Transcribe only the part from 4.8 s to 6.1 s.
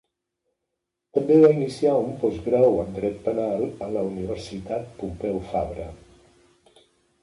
Pompeu Fabra.